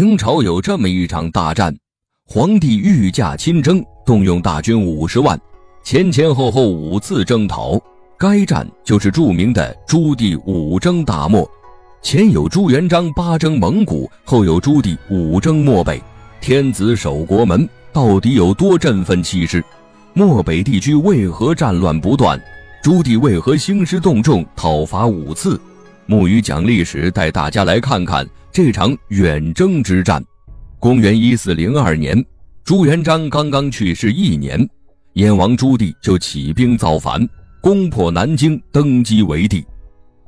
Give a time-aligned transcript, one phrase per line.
[0.00, 1.76] 明朝有这么一场大战，
[2.24, 5.36] 皇帝御驾亲征，动用大军五十万，
[5.82, 7.76] 前前后后五次征讨。
[8.16, 11.44] 该战就是著名的朱棣五征大漠。
[12.00, 16.00] 前有朱元璋八征蒙古，后有朱棣五征漠北。
[16.40, 19.64] 天子守国门，到底有多振奋气势？
[20.14, 22.40] 漠北地区为何战乱不断？
[22.84, 25.60] 朱棣为何兴师动众，讨伐五次？
[26.10, 30.24] 木鱼讲历史，带大家来看看这场远征之战。
[30.78, 32.24] 公元一四零二年，
[32.64, 34.66] 朱元璋刚刚去世一年，
[35.12, 37.28] 燕王朱棣就起兵造反，
[37.60, 39.62] 攻破南京，登基为帝。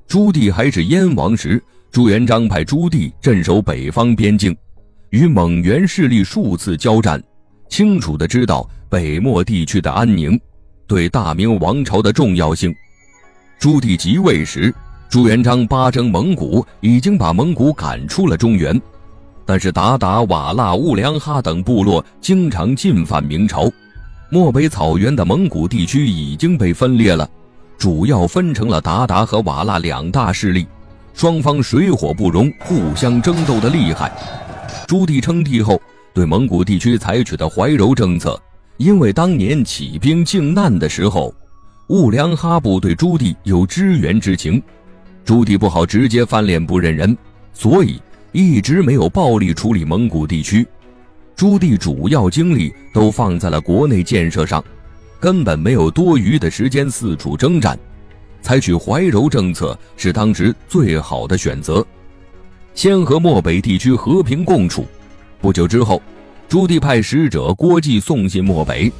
[0.06, 4.54] 朱棣还是燕王时，朱元璋派朱棣镇守北方边境，
[5.08, 7.18] 与蒙元势力数次交战，
[7.70, 10.38] 清楚地知道北漠地区的安宁
[10.86, 12.70] 对大明王朝的重要性。
[13.58, 14.74] 朱棣即位时，
[15.10, 18.80] 朱元璋八征蒙古，已经把蒙古赶出了中原，
[19.44, 23.68] 但是鞑靼、瓦剌、兀良哈等部落经常进犯明朝，
[24.30, 27.28] 漠北草原的蒙古地区已经被分裂了。
[27.76, 30.64] 主要分成了鞑靼和瓦剌两大势力，
[31.12, 34.12] 双方水火不容，互相争斗的厉害。
[34.86, 35.82] 朱棣称帝后，
[36.14, 38.40] 对蒙古地区采取的怀柔政策，
[38.76, 41.34] 因为当年起兵靖难的时候，
[41.88, 44.62] 兀良哈部对朱棣有支援之情，
[45.24, 47.16] 朱棣不好直接翻脸不认人，
[47.52, 48.00] 所以
[48.32, 50.66] 一直没有暴力处理蒙古地区。
[51.36, 54.62] 朱棣主要精力都放在了国内建设上。
[55.20, 57.78] 根本没有多余的时间四处征战，
[58.40, 61.86] 采取怀柔政策是当时最好的选择，
[62.74, 64.86] 先和漠北地区和平共处。
[65.38, 66.00] 不久之后，
[66.48, 68.90] 朱棣派使者郭季送信漠北，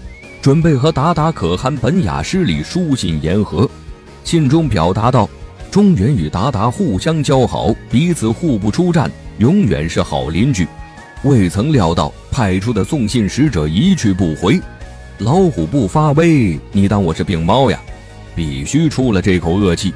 [0.42, 3.66] 准备和鞑靼可汗本雅失里书信言和。
[4.22, 5.26] 信中表达道
[5.70, 10.66] ：“中原与鞑靼互相交好，彼此互不出战，永远是好邻居。”
[11.22, 14.60] 未曾料到派出的送信使者一去不回。
[15.18, 17.78] 老虎不发威，你当我是病猫呀？
[18.34, 19.92] 必须出了这口恶气。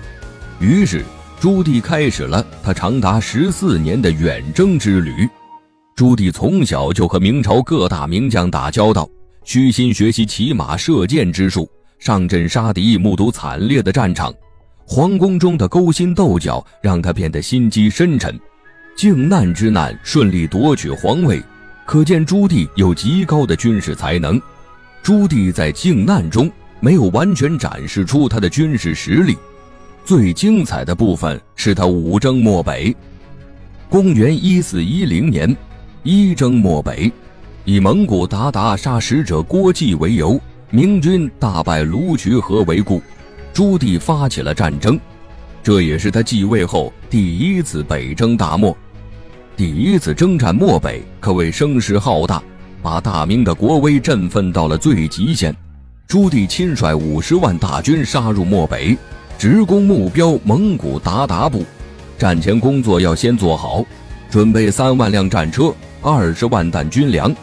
[0.61, 1.03] 于是
[1.41, 5.27] 朱棣开始了他长达十四年的远征之旅。
[5.97, 9.09] 朱棣从小就和明朝各大名将打交道，
[9.45, 11.67] 虚心学习骑马射箭之术，
[11.99, 14.31] 上阵杀敌，目睹惨烈的战场。
[14.87, 18.39] 皇宫中的勾心斗角让他变得心机深沉。
[18.97, 21.43] 靖难之难顺利夺取皇位，
[21.85, 24.41] 可见朱棣有极高的军事才能。
[25.03, 26.51] 朱棣在靖难中
[26.81, 29.37] 没有完全展示出他的军事实力，
[30.05, 32.95] 最精彩的部分是他五征漠北。
[33.89, 35.57] 公元一四一零年，
[36.03, 37.11] 一征漠北，
[37.65, 40.41] 以蒙古鞑靼杀使者郭季为由，
[40.71, 43.03] 明军大败卢渠河为故，
[43.55, 45.01] 朱棣发起了战争。
[45.63, 48.77] 这也是他继位后第一次北征大漠，
[49.57, 52.43] 第一次征战漠北，可谓声势浩大。
[52.83, 55.57] 把大明的国威振奋到了最极限，
[56.07, 58.95] 朱棣亲率五十万大军杀入漠北，
[59.39, 61.65] 直攻目标蒙古鞑靼部。
[62.19, 63.83] 战前工作要先做好，
[64.29, 67.35] 准备三万辆战车、二十万担军粮。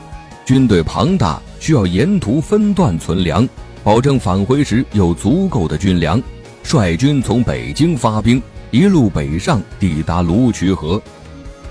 [0.46, 3.50] 军队庞大，需要沿途分段存粮，
[3.84, 6.22] 保证返回时有足够的军粮。
[6.64, 11.02] 率军从北京发兵，一路北上，抵达卢渠河。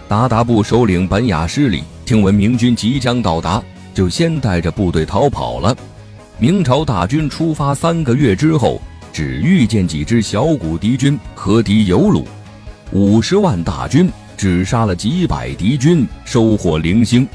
[0.09, 1.83] 鞑靼部首领本雅失里。
[2.05, 3.63] 听闻明军即将到达，
[3.95, 5.77] 就先带着部队逃跑了。
[6.39, 8.83] 明朝大军出发三个月之后，
[9.13, 12.27] 只遇见几支小股敌军和敌有鲁，
[12.91, 17.29] 五十万大军只杀了几百敌军，收获零星，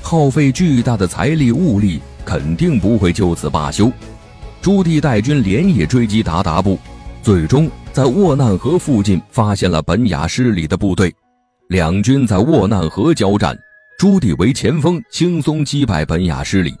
[0.00, 3.92] 耗费巨大的财力物力，肯定不会就此罢休。
[4.60, 6.78] 朱棣带军连夜追击鞑靼部，
[7.22, 11.14] 最终在沃难河附近发现了本雅失里的部队，
[11.68, 13.56] 两军在沃难河交战。
[13.98, 16.74] 朱棣为前锋，轻松击败本雅失里。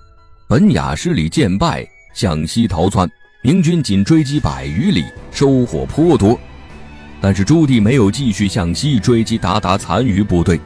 [0.48, 3.08] 本雅失里见败，向西逃窜。
[3.42, 6.38] 明军仅追击百余里，收获颇多。
[7.20, 10.58] 但是朱棣没有继续向西追击鞑靼残余部队。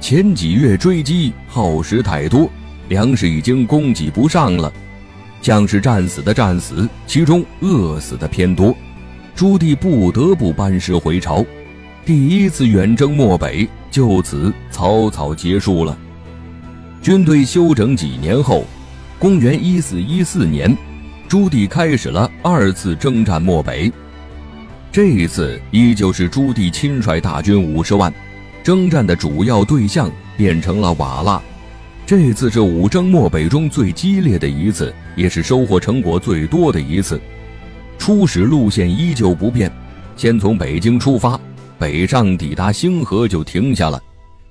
[0.00, 2.48] 前几月追击耗时太多，
[2.88, 4.72] 粮食已经供给不上了。
[5.40, 8.74] 将士战死的战死，其中饿死的偏多。
[9.34, 11.44] 朱棣不得不班师回朝。
[12.04, 15.96] 第一次远征漠北就此草草结束了。
[17.00, 18.64] 军队休整几年后，
[19.18, 20.76] 公元一四一四年，
[21.28, 23.92] 朱棣开始了二次征战漠北。
[24.90, 28.12] 这一次依旧是朱棣亲率大军五十万，
[28.64, 31.40] 征战的主要对象变成了瓦剌。
[32.08, 37.20] 这次是五征漠北中最激烈的一次，也是收获成果最多的一次。
[37.98, 39.70] 初始路线依旧不变，
[40.16, 41.38] 先从北京出发。
[41.78, 44.00] 北上抵达星河就停下了，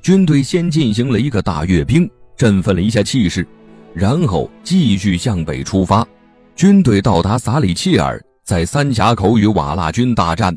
[0.04, 3.44] 军队先进行了一个大阅兵，振奋了一下气势，
[3.92, 6.08] 然后继续向北出发。
[6.56, 10.56] 军队到达撒里切尔，在三峡口与瓦剌军大战。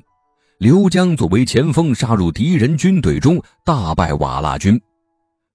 [0.58, 4.78] 刘江作为前锋杀入敌人军队中，大败瓦剌军。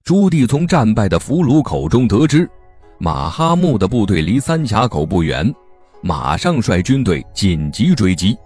[0.06, 2.48] 朱棣从战败的俘虏口中得知，
[2.96, 5.52] 马哈木的部队离三峡口不远，
[6.00, 8.38] 马上率军队紧急追击。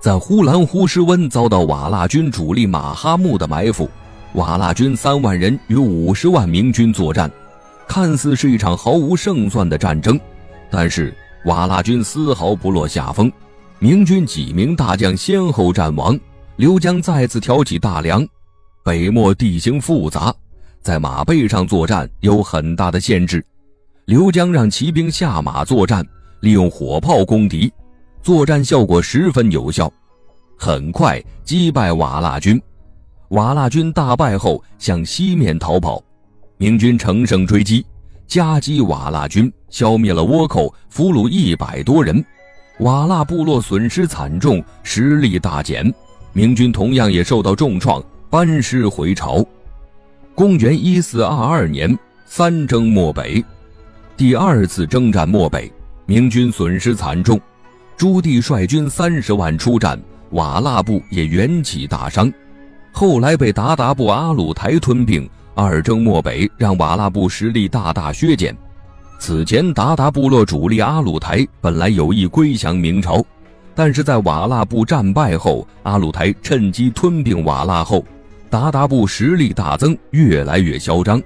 [0.00, 3.90] 在呼兰呼师温遭到瓦剌军主力马哈木的埋伏，
[4.34, 7.28] 瓦剌军三万人与五十万明军作战，
[7.88, 10.16] 看似是一场毫无胜算的战争。
[10.70, 11.12] 但是
[11.46, 13.28] 瓦剌军丝毫不落下风，
[13.80, 16.16] 明军几名大将先后战亡。
[16.54, 18.24] 刘江再次挑起大梁。
[18.84, 20.32] 北漠地形复杂，
[20.86, 23.44] 在马背上作战有很大的限制。
[24.04, 26.06] 刘江让骑兵下马作战，
[26.42, 27.72] 利用火炮攻敌，
[28.22, 29.92] 作战效果十分有效，
[30.56, 32.62] 很快击败瓦剌军。
[33.30, 36.00] 瓦剌军大败后向西面逃跑，
[36.56, 37.84] 明军乘胜追击。
[38.28, 42.24] 夹击瓦剌军，消灭了倭寇，俘虏一百多人，
[42.78, 45.92] 瓦剌部落损失惨重，实力大减。
[46.32, 48.00] 明军同样也受到重创，
[48.30, 49.44] 班师回朝。
[50.36, 53.42] 公元一四二二年，三征漠北，
[54.18, 55.72] 第二次征战漠北，
[56.04, 57.40] 明军损失惨重，
[57.96, 59.98] 朱棣率军三十万出战，
[60.32, 62.30] 瓦剌部也元气大伤，
[62.92, 65.26] 后来被鞑靼部阿鲁台吞并。
[65.54, 68.54] 二征漠北，让瓦剌部实力大大削减。
[69.18, 73.24] 此前，鞑靼部落主力阿鲁台本来有意归降明朝，
[73.74, 78.04] 但是在瓦剌部战败后，阿鲁台趁机吞并瓦剌后，
[78.56, 81.22] 鞑靼部实力大增，越来越嚣张，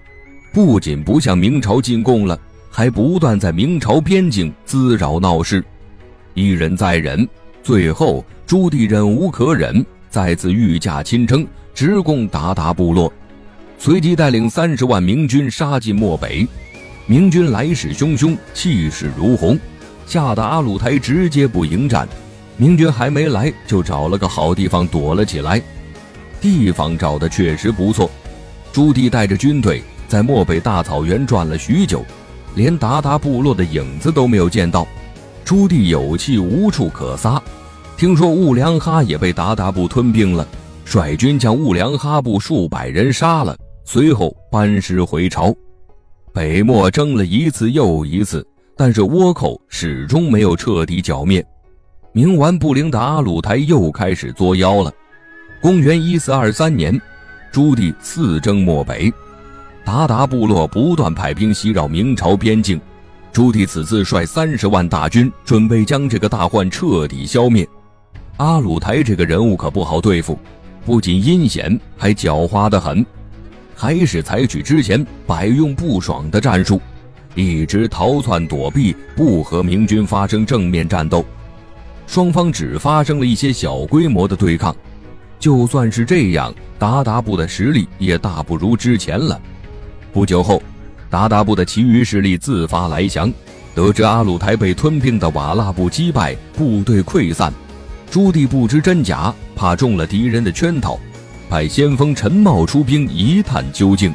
[0.53, 2.37] 不仅不向明朝进贡了，
[2.69, 5.65] 还不断在明朝边境滋扰闹事。
[6.35, 7.29] 一忍再忍，
[7.63, 13.13] 最后朱棣忍无可忍，再次御驾亲征，直攻鞑靼部落。
[13.79, 16.45] 随即带领三十万明军杀进漠北，
[17.07, 19.57] 明军来势汹汹，气势如虹，
[20.05, 22.09] 吓得阿鲁台直接不迎战。
[22.57, 25.63] 明军还没来，就找了个好地方躲了起来。
[26.41, 28.11] 地方找的确实不错。
[28.73, 32.05] 朱棣带着军队在漠北大草原转了许久，
[32.55, 34.87] 连鞑靼部落的影子都没有见到。
[35.45, 37.43] 朱棣有气无处可撒，
[37.97, 40.47] 听说兀良哈也被鞑靼部吞并了，
[40.85, 43.57] 率军将兀良哈部数百人杀了。
[43.85, 45.53] 随后班师回朝，
[46.33, 48.47] 北漠争了一次又一次，
[48.77, 51.45] 但是倭寇始终没有彻底剿灭。
[52.15, 54.93] 冥顽不灵的阿鲁台又开始作妖了。
[55.61, 56.99] 公元一四二三年，
[57.53, 59.13] 朱棣四征漠北，
[59.85, 62.81] 鞑靼部落不断派兵袭扰明朝边境。
[63.31, 67.69] 朱棣此次率三十万大军，准备将这个大患彻底消灭。
[68.39, 70.39] 阿鲁台这个人物可不好对付，
[70.87, 73.05] 不仅阴险，还狡猾得很。
[73.77, 76.81] 还是采取之前百用不爽的战术，
[77.35, 81.23] 一直逃窜躲避，不和明军发生正面战斗，
[82.07, 84.75] 双方只发生了一些小规模的对抗。
[85.41, 89.41] 就算是这样，鞑靼部的实力也大不如之前了。
[90.13, 90.63] 不久后，
[91.11, 93.33] 鞑靼部的其余势力自发来降，
[93.75, 97.51] 得知阿鲁台被吞并的瓦剌部击败，部队溃散。
[98.11, 101.01] 朱棣不知真假，怕中了敌人的圈套。
[101.49, 104.15] 派先锋陈茂出兵一探究竟，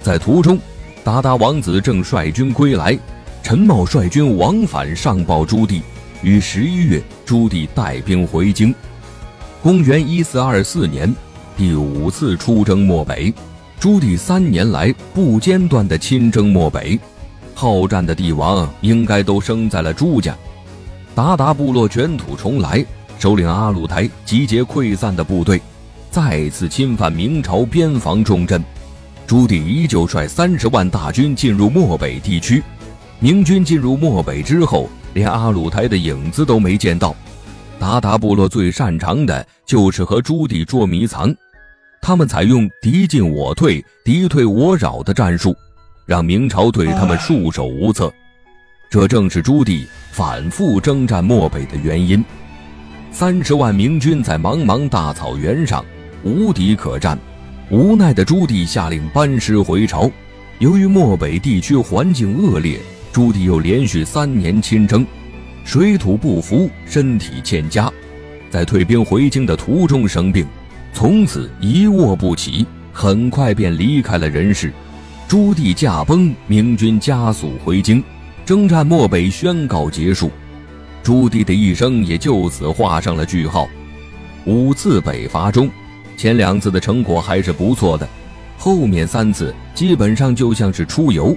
[0.00, 0.56] 在途中，
[1.04, 2.96] 鞑靼王子正率军归来，
[3.42, 5.82] 陈茂率军往返上报朱棣。
[6.22, 8.72] 于十一月，朱棣带兵回京。
[9.62, 11.14] 公元一四二四年，
[11.56, 13.32] 第五次出征漠北，
[13.78, 16.98] 朱棣三年来不间断的亲征漠北，
[17.54, 20.36] 好战的帝王应该都生在了朱家。
[21.14, 22.84] 鞑靼部落卷土重来，
[23.20, 25.62] 首领阿鲁台集结溃散的部队。
[26.10, 28.60] 再次侵犯明朝边防重镇，
[29.28, 32.60] 朱棣依旧率三十万大军进入漠北地区。
[33.20, 37.14] 明军进入漠北之后，连阿鲁台的影子都没见到。
[37.82, 41.34] 鞑靼部落最擅长的就是和朱棣捉迷藏，
[42.00, 45.52] 他们采用敌进我退、敌退我扰的战术，
[46.06, 48.08] 让明朝对他们束手无策。
[48.88, 52.24] 这正是朱棣反复征战漠北的原因。
[53.10, 55.84] 三十万明军在茫茫大草原上。
[56.22, 57.18] 无敌可战，
[57.68, 60.08] 无奈的朱棣下令班师回朝。
[60.60, 62.78] 由于漠北地区环境恶劣，
[63.12, 65.04] 朱棣又连续三年亲征，
[65.64, 67.90] 水土不服，身体欠佳，
[68.50, 70.46] 在退兵回京的途中生病，
[70.92, 74.72] 从此一卧不起，很快便离开了人世。
[75.28, 78.02] 朱棣驾崩，明军加速回京，
[78.44, 80.30] 征战漠北宣告结束，
[81.02, 83.68] 朱棣的一生也就此画上了句号。
[84.44, 85.70] 五次北伐中。
[86.14, 88.06] 前两次的成果还是不错的，
[88.58, 91.36] 后面三次基本上就像是出游。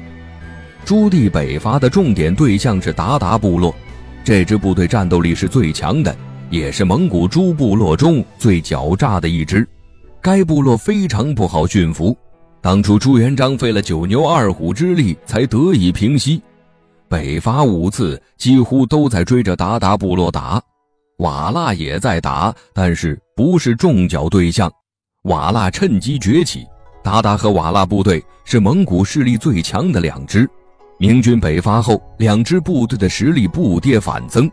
[0.84, 3.74] 朱棣北伐的重点对象是鞑靼部落，
[4.25, 6.13] 这支部队战斗力是最强的，
[6.50, 9.65] 也是蒙古诸部落中最狡诈的一支。
[10.20, 12.17] 该部落非常不好驯服，
[12.60, 16.41] 当初朱元璋费了九牛二虎之力才得以平息。
[17.08, 20.60] 北伐五次，几乎都在追着鞑靼部落打，
[21.20, 24.72] 瓦剌也在打，但是不是重剿对象。
[25.25, 26.65] 瓦剌趁机崛起，
[27.03, 30.50] 鞑靼和瓦剌部队是蒙古势力最强的两支。
[30.98, 34.50] 明军北伐后，两支部队的实力不跌反增。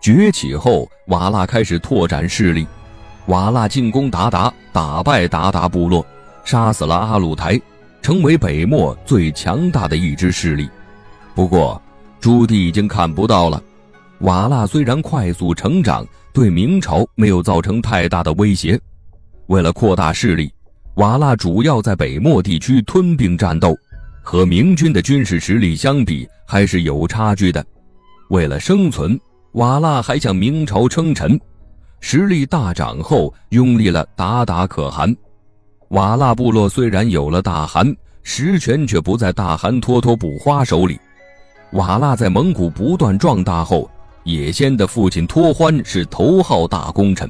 [0.00, 2.66] 崛起后，瓦剌开始拓展势力。
[3.26, 6.04] 瓦剌进攻鞑靼，打败鞑靼部落，
[6.44, 7.60] 杀死了阿鲁台，
[8.02, 10.68] 成为北漠最强大的一支势力。
[11.36, 11.80] 不过，
[12.18, 13.62] 朱棣已经看不到了。
[14.20, 18.78] 瓦剌虽然快速成长，对明朝没有造成太大的威胁。
[19.46, 20.52] 为了扩大势力，
[20.94, 23.78] 瓦剌主要在北漠地区吞并战斗。
[24.30, 27.66] 和明军的军事实力相比，还是有差距的。
[28.28, 29.18] 为了生存，
[29.54, 31.36] 瓦剌还向明朝称臣，
[31.98, 35.12] 实力大涨后，拥立了鞑靼可汗。
[35.88, 40.96] 瓦剌部落虽然有了大汗，实权却不在大汗脱脱不花手里。
[41.72, 43.90] 瓦剌在蒙古不断壮大后，
[44.22, 47.28] 也先的父亲托欢是头号大功臣，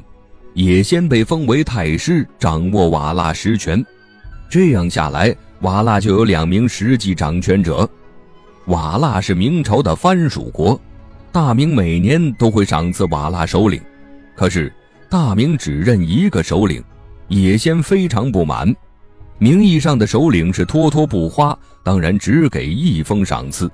[0.52, 3.82] 也先被封为太师，掌握瓦剌实权。
[4.50, 5.34] 这样下来。
[5.60, 7.88] 瓦剌就有两名实际掌权者，
[8.66, 10.80] 瓦剌是明朝的藩属国，
[11.30, 13.78] 大明每年都会赏赐瓦剌首领，
[14.34, 14.72] 可是
[15.10, 16.82] 大明只认一个首领，
[17.28, 18.74] 也先非常不满，
[19.38, 23.70] 名义上的首领是脱脱不花，当然只给一封赏赐。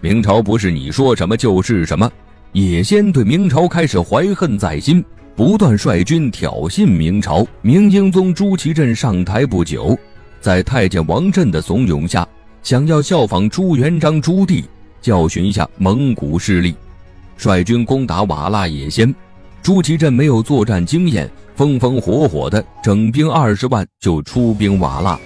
[0.00, 2.10] 明朝不是你说什么就是什么，
[2.52, 5.04] 也先对明朝开始怀恨在心，
[5.36, 7.46] 不断率军挑衅明朝。
[7.60, 9.98] 明英宗朱祁镇上台不久。
[10.40, 12.26] 在太监王振的怂恿下，
[12.62, 14.64] 想要效仿朱元璋朱棣，
[15.02, 16.74] 教训一下蒙古势力，
[17.36, 19.14] 率军攻打瓦剌野先。
[19.62, 25.18] 朱祁镇没有作战经验，风风火火的整兵二十万就出兵瓦剌，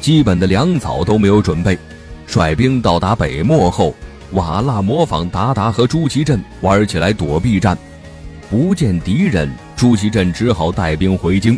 [0.00, 1.78] 基本的粮草都没有准备。
[2.26, 3.94] 率兵到达北漠后，
[4.32, 7.78] 瓦剌模仿鞑靼和朱祁镇玩起来躲避战，
[8.50, 11.56] 不见敌人，朱祁镇只好带兵回京。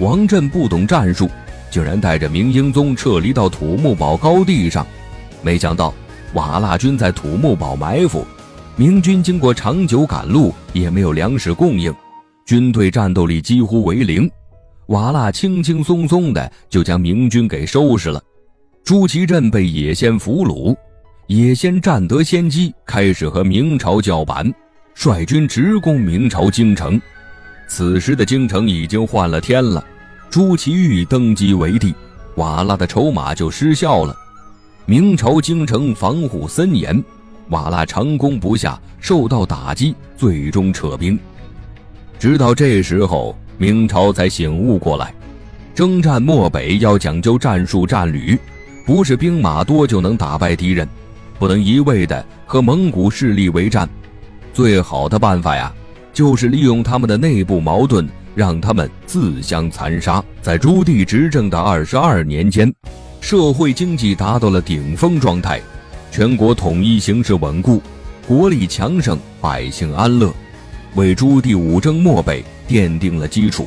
[0.00, 1.30] 王振不懂战术。
[1.70, 4.86] 竟然带着明英宗撤离到土木堡高地上，
[5.42, 5.92] 没想到
[6.34, 8.24] 瓦剌军在土木堡埋伏，
[8.76, 11.94] 明军经过长久赶路也没有粮食供应，
[12.46, 14.30] 军队战斗力几乎为零。
[14.86, 18.22] 瓦剌轻轻松松的就将明军给收拾了。
[18.82, 20.74] 朱祁镇被野先俘虏，
[21.26, 24.50] 野先占得先机，开始和明朝叫板，
[24.94, 26.98] 率军直攻明朝京城。
[27.66, 29.84] 此时的京城已经换了天了。
[30.30, 31.94] 朱祁钰登基为帝，
[32.36, 34.14] 瓦剌的筹码就失效了。
[34.84, 37.02] 明朝京城防护森严，
[37.48, 41.18] 瓦剌长攻不下，受到打击，最终撤兵。
[42.18, 45.14] 直到这时候，明朝才醒悟过来，
[45.74, 48.38] 征战漠北要讲究战术战略，
[48.84, 50.86] 不是兵马多就能打败敌人，
[51.38, 53.88] 不能一味的和蒙古势力为战。
[54.52, 55.72] 最好的办法呀，
[56.12, 58.06] 就是利用他们的内部矛盾。
[58.38, 60.22] 让他们自相残杀。
[60.40, 62.72] 在朱棣执政的二十二年间，
[63.20, 65.60] 社会经济达到了顶峰状态，
[66.12, 67.82] 全国统一形势稳固，
[68.28, 70.32] 国力强盛，百姓安乐，
[70.94, 73.66] 为朱棣五征漠北奠定了基础。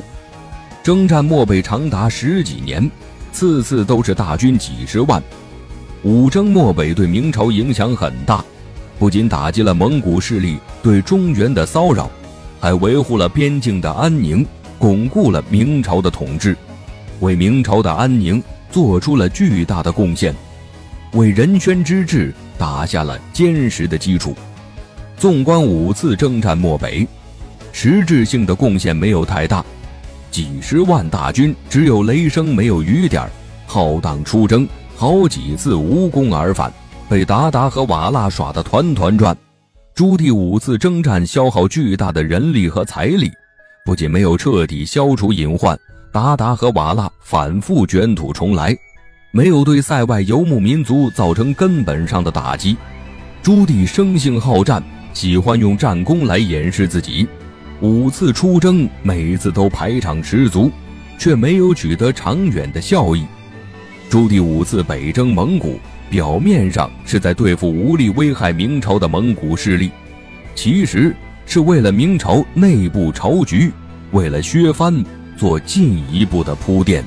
[0.82, 2.90] 征战漠北长达十几年，
[3.30, 5.22] 次次都是大军几十万。
[6.02, 8.42] 五征漠北对明朝影响很大，
[8.98, 12.10] 不仅打击了蒙古势力对中原的骚扰，
[12.58, 14.46] 还维护了边境的安宁。
[14.82, 16.56] 巩固了明朝的统治，
[17.20, 20.34] 为明朝的安宁做出了巨大的贡献，
[21.12, 24.34] 为仁宣之治打下了坚实的基础。
[25.16, 27.06] 纵观五次征战漠北，
[27.70, 29.64] 实质性的贡献没有太大，
[30.32, 33.30] 几十万大军只有雷声没有雨点
[33.68, 36.72] 浩荡出征，好几次无功而返，
[37.08, 39.36] 被鞑靼和瓦剌耍得团团转。
[39.94, 43.30] 朱棣五次征战消耗巨大的人力和财力。
[43.84, 45.78] 不仅没有彻底消除隐患，
[46.12, 48.76] 达达和瓦剌反复卷土重来，
[49.32, 52.76] 没有对塞外游牧民族造成根本上的打击。
[53.42, 54.80] 朱棣生性好战，
[55.12, 57.26] 喜欢用战功来掩饰自己。
[57.80, 60.70] 五次出征，每次都排场十足，
[61.18, 63.26] 却没有取得长远的效益。
[64.08, 69.90] 朱棣五次北征蒙古，表面上是在对付无力危害明朝的蒙古势力，
[70.54, 71.12] 其实。
[71.46, 73.72] 是为了明朝内部朝局，
[74.12, 75.04] 为了削藩
[75.36, 77.04] 做进一步的铺垫。